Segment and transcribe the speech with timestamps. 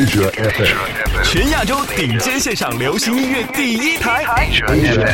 [0.00, 5.04] Asia FM，全亚洲顶尖线上流行音乐第一台 Asia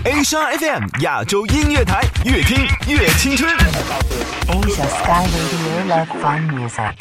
[0.00, 3.54] FM，，Asia FM 亚洲音乐台，越听越青春。
[4.46, 6.94] Asia Sky Radio Love Fun Music.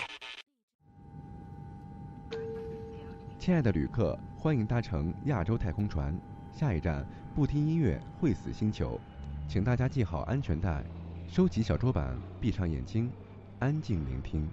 [3.39, 6.13] 亲爱的旅客，欢迎搭乘亚洲太空船，
[6.51, 8.99] 下一站不听音乐会死星球，
[9.47, 10.83] 请大家系好安全带，
[11.31, 13.09] 收起小桌板，闭上眼睛，
[13.59, 14.45] 安静聆听。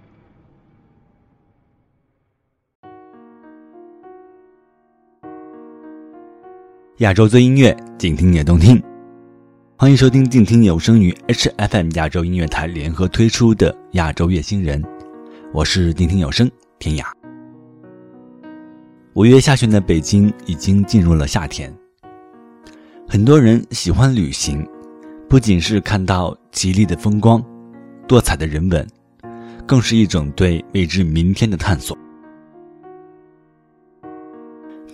[7.01, 8.79] 亚洲最音乐，静听也动听。
[9.75, 14.79] 欢迎收听静听有声与 HFM 亚洲音乐台联合推出的《亚洲乐星人》，
[15.51, 16.47] 我是静听有声
[16.77, 17.03] 天涯。
[19.13, 21.75] 五月下旬的北京已经进入了夏天，
[23.09, 24.63] 很多人喜欢旅行，
[25.27, 27.43] 不仅是看到吉利的风光、
[28.07, 28.87] 多彩的人文，
[29.65, 31.97] 更是一种对未知明天的探索。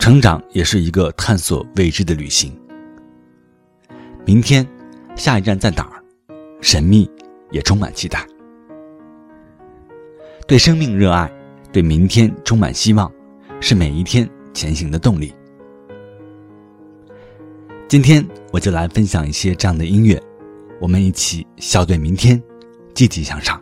[0.07, 2.57] 成长也是一个探索未知的旅行。
[4.25, 4.65] 明天，
[5.17, 6.01] 下一站在哪儿？
[6.61, 7.11] 神秘，
[7.51, 8.25] 也充满期待。
[10.47, 11.29] 对生命热爱，
[11.73, 13.11] 对明天充满希望，
[13.59, 15.35] 是每一天前行的动力。
[17.89, 20.17] 今天我就来分享一些这样的音乐，
[20.79, 22.41] 我们一起笑对明天，
[22.93, 23.61] 积极向上。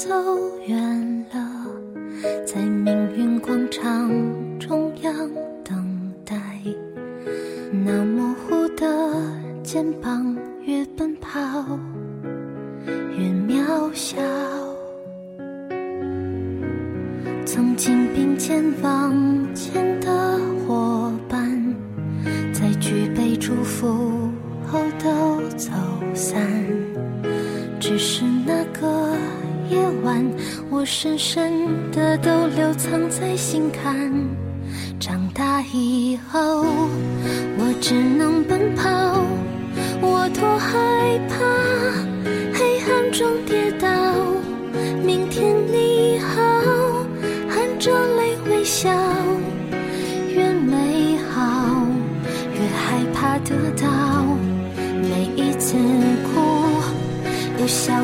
[0.00, 0.08] 走
[0.66, 1.66] 远了，
[2.46, 4.08] 在命运广场
[4.58, 5.30] 中央。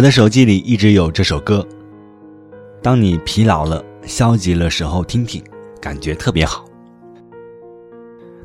[0.00, 1.62] 我的手机里一直有这首歌，
[2.82, 5.44] 当你疲劳了、消极了时候听听，
[5.78, 6.64] 感觉特别好。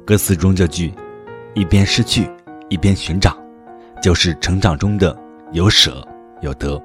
[0.04, 0.94] 歌词中这句
[1.56, 2.30] “一边失去，
[2.68, 3.38] 一边寻找”，
[4.04, 5.18] 就是成长中的
[5.54, 6.06] 有舍
[6.42, 6.78] 有得。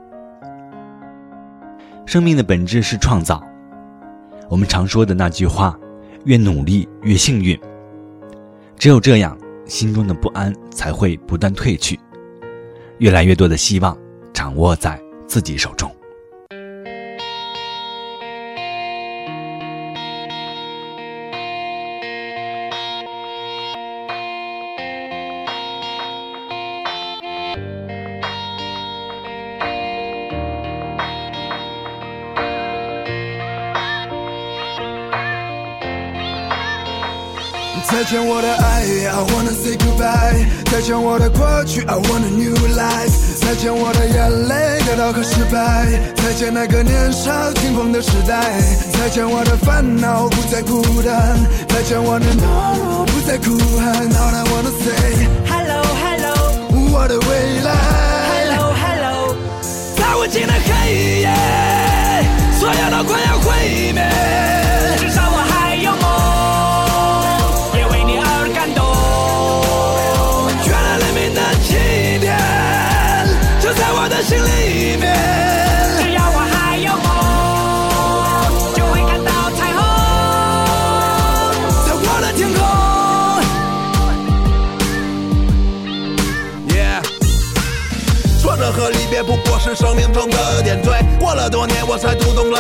[2.07, 3.43] 生命的本质是创造，
[4.49, 5.77] 我们常说的那句话
[6.27, 7.59] ：“越努力越幸运。”
[8.79, 9.37] 只有这样，
[9.67, 11.99] 心中的不安才会不断褪去，
[12.99, 13.99] 越来越多的希望。
[14.41, 14.99] 掌握在
[15.29, 15.95] 自己手中。
[37.85, 40.47] 再见我的爱，I wanna say goodbye。
[40.73, 43.30] 再见我的过去，I want a new life。
[43.41, 45.87] 再见我的眼泪，跌倒和失败。
[46.17, 48.61] 再见那个年少轻狂的时代。
[48.93, 51.39] 再见我的烦恼，不再孤单。
[51.69, 54.09] 再见我的懦弱，不再哭喊。
[54.09, 56.35] All I wanna say Hello Hello
[56.93, 57.90] 我的未来。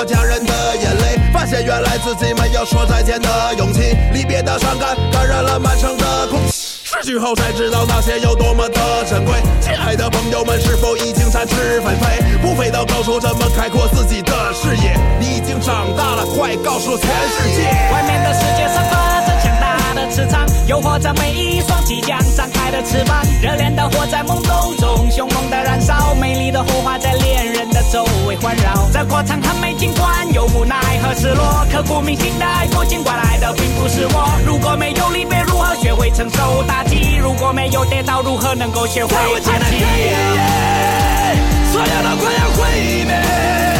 [0.00, 3.94] 了家人的眼泪，发现原来自己没有说再见的勇气。
[4.14, 6.80] 离别的伤感感染了满城的空气。
[6.82, 9.34] 失去后才知道那些有多么的珍贵。
[9.60, 12.22] 亲爱的朋友们，是否已经展翅纷飞？
[12.40, 14.96] 不飞到高处，怎么开阔自己的视野？
[15.20, 17.68] 你已经长大了，快告诉全世界！
[17.92, 23.22] 外面的世界散发着强大的磁场，诱惑着每一双即将张开的翅膀。
[23.42, 24.74] 热恋的火在懵懂
[25.10, 28.88] 凶猛的燃烧，美丽的火花在恋人的周围环绕。
[28.92, 34.30] 这过程很美，尽管有无奈和失落，刻骨铭心的爱过，尽管来的并不是我。
[34.46, 37.16] 如果没有离别，如何学会承受打击？
[37.20, 39.84] 如果没有跌倒，如何能够学会爬起？
[41.72, 43.79] 所有的快要毁灭。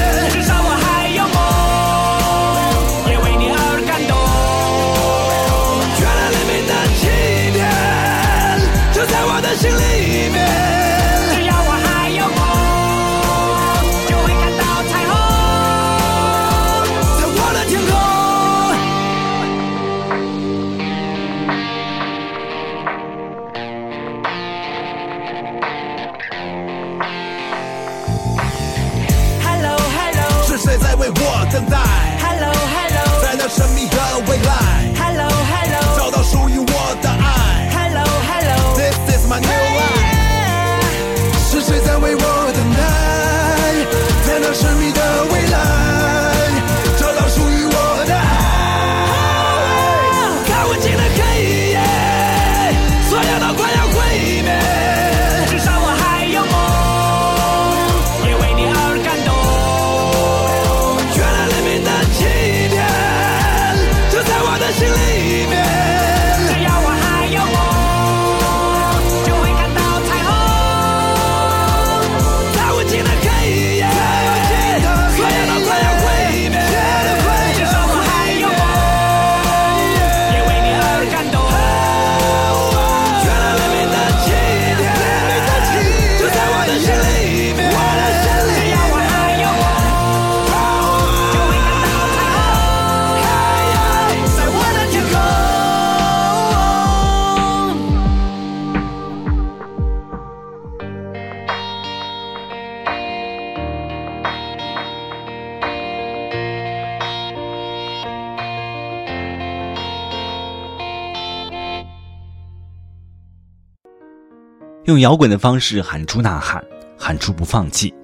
[114.90, 116.62] 用摇滚的方式喊出呐喊，
[116.99, 117.94] 喊出不放弃。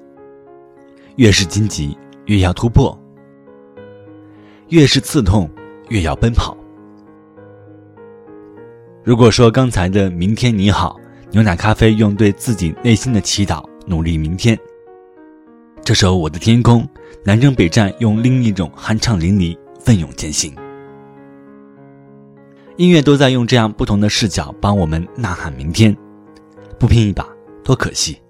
[1.17, 2.97] 越是荆棘，越要突破；
[4.69, 5.51] 越是刺痛，
[5.89, 6.57] 越要奔跑。
[9.03, 10.97] 如果说刚才的“明天你好”，
[11.33, 14.57] 牛奶咖啡用对自己内心的祈祷努力明天。
[15.83, 16.83] 这首《我的天空》，
[17.25, 20.55] 南征北战用另一种酣畅淋漓、奋勇前行。
[22.77, 25.97] 音乐都在用这样不同的视角帮我们呐喊明天，
[26.79, 27.27] 不拼一把
[27.65, 28.21] 多可惜。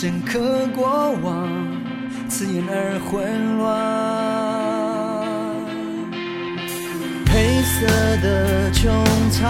[0.00, 1.46] 深刻过往，
[2.26, 3.68] 刺眼而混乱。
[7.26, 7.86] 黑色
[8.22, 8.88] 的穹
[9.30, 9.44] 苍，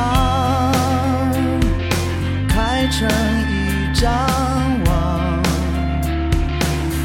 [2.48, 3.08] 开成
[3.46, 4.10] 一张
[4.86, 5.40] 网，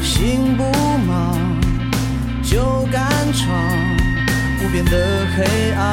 [0.02, 0.64] 心不
[1.06, 1.38] 忙。
[2.42, 3.46] 就敢闯
[4.60, 5.86] 无边的黑暗，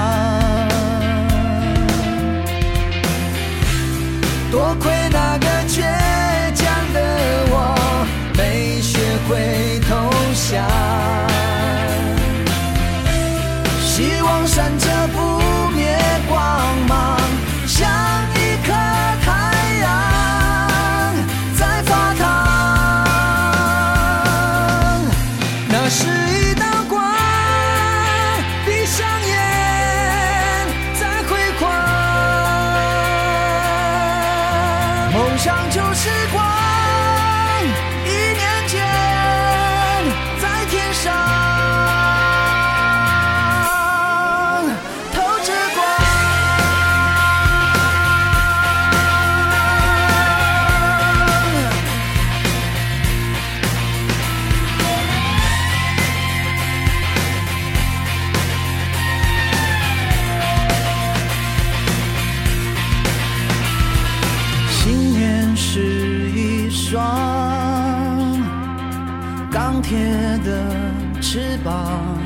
[69.83, 69.99] 铁
[70.43, 72.17] 的翅膀，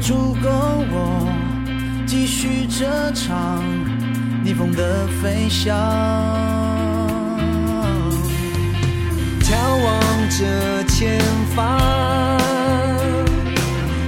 [0.00, 0.48] 足够
[0.92, 1.26] 我
[2.06, 3.60] 继续这场
[4.44, 5.74] 逆风的飞翔。
[9.40, 11.18] 眺望着前
[11.56, 12.38] 方，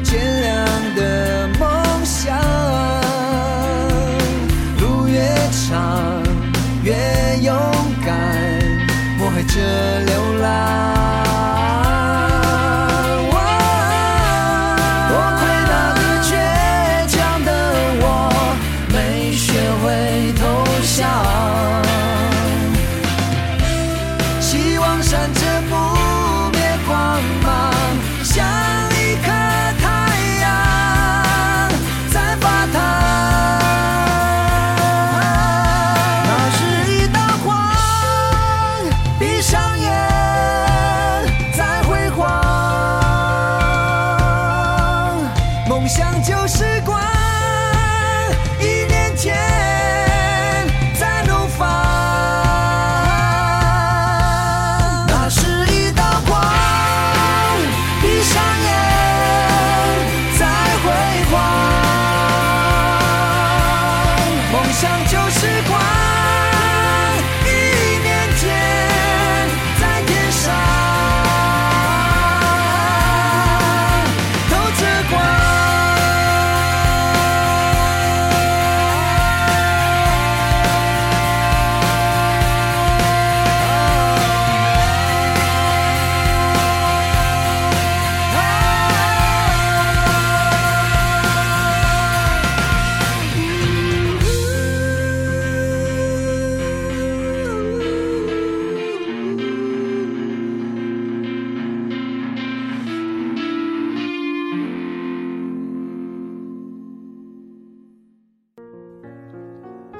[0.04, 1.45] 天亮的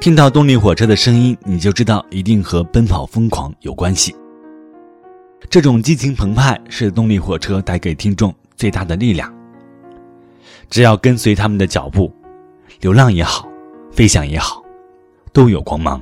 [0.07, 4.15] 听到动力火车的声音，你就知道一定和奔跑疯狂有关系。
[5.51, 9.35] 这种激情澎湃是动力火车带给听众最大的力量。
[10.71, 12.15] 只要跟随他们的脚步，
[12.83, 13.49] 流浪也好，
[13.91, 14.63] 飞翔也好，
[15.33, 16.01] 都有光芒。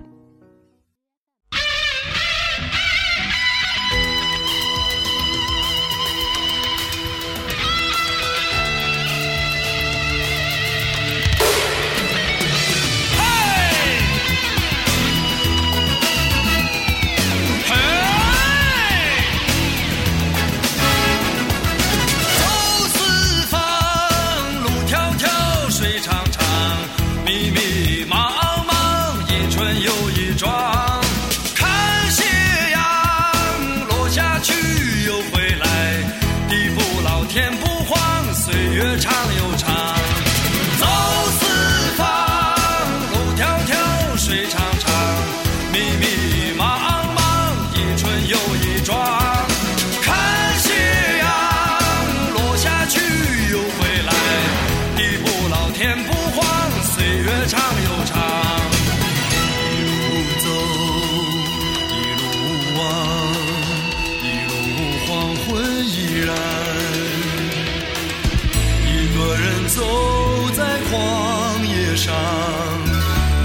[71.97, 72.15] 上，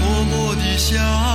[0.00, 1.29] 默默地想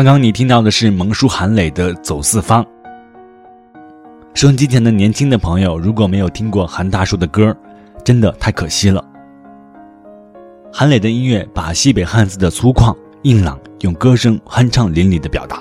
[0.00, 2.64] 刚刚你听到的是萌叔韩磊的《走四方》。
[4.32, 7.54] 收音机前的年轻的朋友，如果没有听过韩大叔的歌，
[8.02, 9.04] 真的太可惜了。
[10.72, 15.58] 韩磊的音乐把西北汉字的粗犷、硬朗用歌声酣畅淋漓的表达。《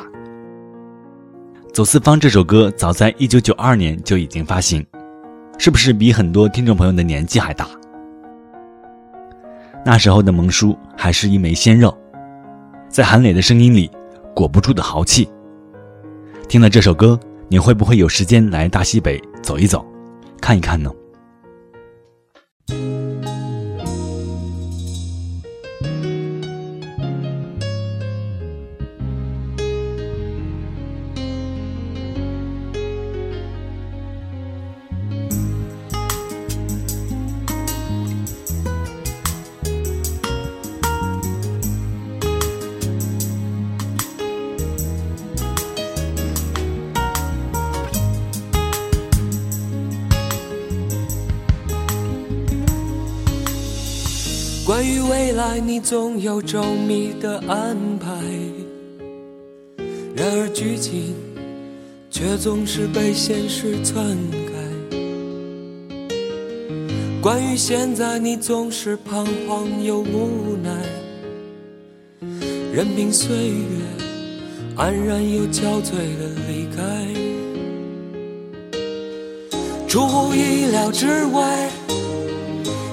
[1.73, 4.81] 走四方》这首歌早在1992年就已经发行，
[5.57, 7.67] 是不是比很多听众朋友的年纪还大？
[9.85, 11.93] 那时候的萌叔还是一枚鲜肉，
[12.87, 13.91] 在韩磊的声音里
[14.39, 15.29] 裹不住的豪气。
[16.47, 19.85] 听了这首歌，你会不会有时间来大西北走一走，
[20.39, 20.89] 看一看呢？
[54.69, 58.11] 关于未来你总有周密的安排，
[60.15, 61.15] 然而剧情
[62.11, 64.51] 却总是被现实篡改。
[67.19, 70.69] 关于现在，你总是彷徨又无奈，
[72.71, 73.65] 任凭岁月
[74.75, 77.07] 安然又憔悴的离开，
[79.87, 81.71] 出乎意料之外。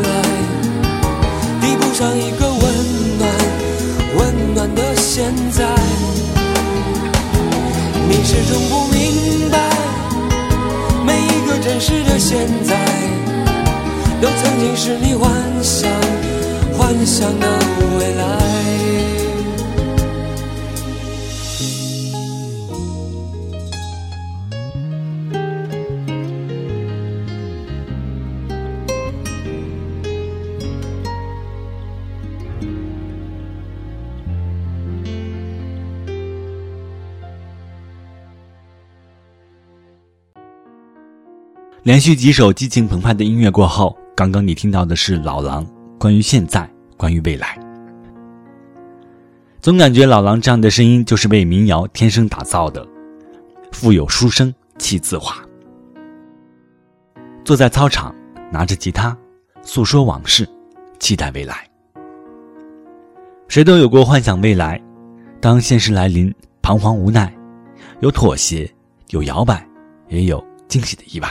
[41.91, 45.67] 连续几首激情澎湃的音乐过后，刚刚你听到的是老狼
[45.99, 47.59] 关于现在，关于未来。
[49.59, 52.87] 总感觉老狼这样的声音就是为民谣天生打造的，
[53.73, 55.35] 富有书生气自华。
[57.43, 58.15] 坐在操场，
[58.49, 59.13] 拿着吉他，
[59.61, 60.47] 诉说往事，
[60.97, 61.57] 期待未来。
[63.49, 64.81] 谁都有过幻想未来，
[65.41, 67.35] 当现实来临，彷徨无奈，
[67.99, 68.73] 有妥协，
[69.09, 69.67] 有摇摆，
[70.07, 71.27] 也有惊喜的意外。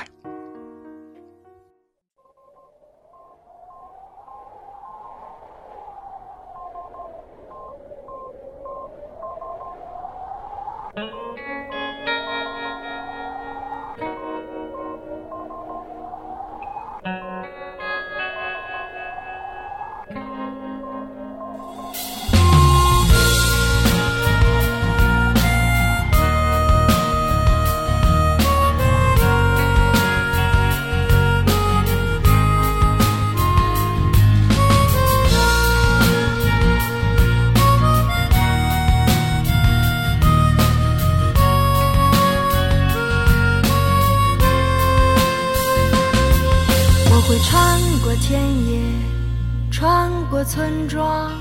[48.21, 48.81] 田野，
[49.73, 51.33] 穿过村庄，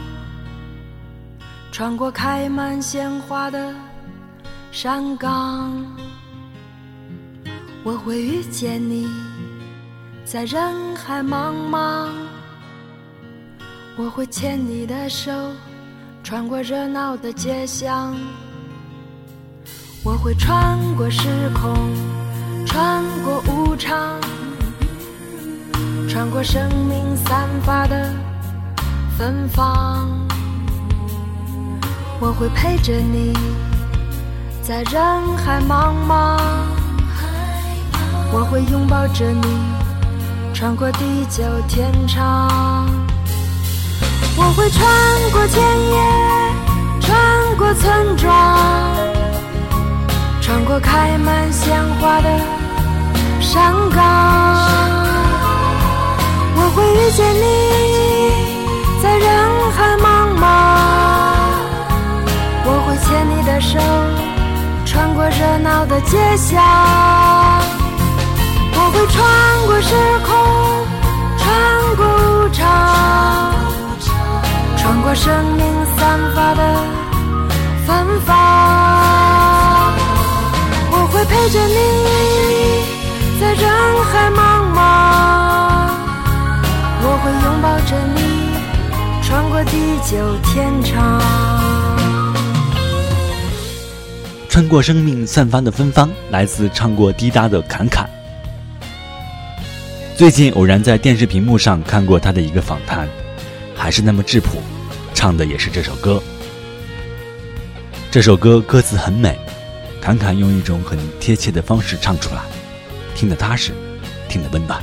[1.71, 3.73] 穿过开满鲜花的
[4.71, 5.85] 山岗。
[7.83, 9.07] 我会遇见你，
[10.25, 12.09] 在人海茫茫。
[13.95, 15.31] 我会牵你的手，
[16.23, 18.15] 穿过热闹的街巷。
[20.03, 21.75] 我会穿过时空，
[22.65, 24.19] 穿过无常。
[26.09, 28.11] 穿过生命散发的
[29.15, 30.09] 芬芳，
[32.19, 33.31] 我会陪着你，
[34.63, 36.39] 在人海茫茫。
[38.31, 39.47] 我会拥抱着你，
[40.51, 42.89] 穿过地久天长。
[44.35, 48.57] 我会穿过田野，穿过村庄，
[50.41, 52.29] 穿过开满鲜花的
[53.39, 54.98] 山岗。
[56.69, 57.43] 我会遇见你，
[59.01, 59.27] 在人
[59.71, 60.05] 海茫
[60.37, 60.45] 茫。
[62.63, 63.79] 我会牵你的手，
[64.85, 66.61] 穿过热闹的街巷。
[68.75, 69.17] 我会穿
[69.65, 69.95] 过时
[70.27, 70.29] 空，
[71.39, 71.43] 穿
[71.97, 72.61] 过无常，
[74.77, 75.25] 穿过生
[75.57, 75.65] 命
[75.97, 76.61] 散发的
[77.87, 78.29] 芬芳。
[80.91, 81.79] 我会陪着你，
[83.41, 83.63] 在人
[84.05, 84.39] 海茫
[84.75, 85.68] 茫。
[87.01, 88.19] 我会拥抱着你，
[89.23, 89.71] 穿过地
[90.09, 91.21] 久天长。
[94.49, 98.09] 穿过生命散发的芬芳，来自唱过滴答的侃侃。
[100.17, 103.07] 最近偶然在电视屏幕上看过他的一个访谈，
[103.73, 104.61] 还是那么质朴，
[105.13, 106.21] 唱的也是这首歌。
[108.11, 109.39] 这首歌歌词很美，
[110.01, 112.41] 侃侃用一种很贴切的方式唱出来，
[113.15, 113.71] 听得踏实，
[114.27, 114.81] 听得温暖。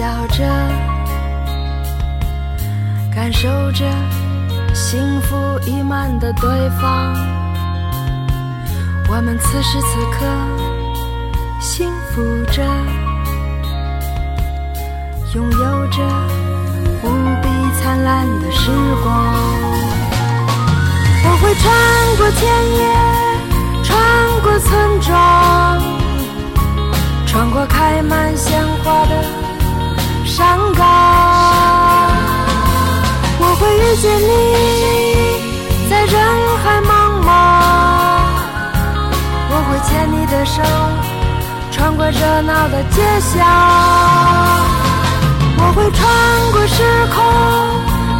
[0.00, 0.42] 笑着，
[3.14, 3.84] 感受着
[4.72, 5.36] 幸福
[5.66, 7.14] 溢满的对方。
[9.10, 10.24] 我们此时此刻
[11.60, 12.62] 幸福着，
[15.34, 16.02] 拥有着
[17.02, 17.10] 无
[17.42, 18.70] 比灿烂的时
[19.04, 19.34] 光。
[21.24, 21.70] 我会穿
[22.16, 22.40] 过田
[22.72, 22.80] 野，
[23.84, 23.90] 穿
[24.40, 25.10] 过村庄。
[27.26, 29.39] 穿过开满鲜花的
[30.40, 30.80] 山岗，
[33.38, 34.32] 我会遇见你，
[35.90, 36.14] 在人
[36.62, 36.90] 海茫
[37.28, 37.28] 茫。
[39.50, 40.56] 我会牵你的手，
[41.70, 43.36] 穿过热闹的街巷。
[45.58, 46.00] 我会穿
[46.52, 46.76] 过时
[47.14, 47.22] 空，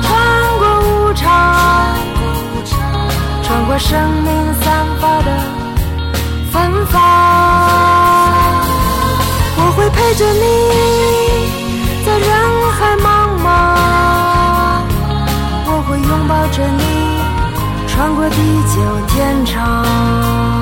[0.03, 0.09] 穿
[0.59, 1.25] 过无常，
[3.43, 4.29] 穿过生命
[4.61, 5.29] 散发的
[6.53, 6.95] 芬芳。
[9.57, 10.45] 我会陪着你，
[16.53, 16.83] 着你，
[17.87, 18.37] 穿过地
[18.75, 20.60] 久天长。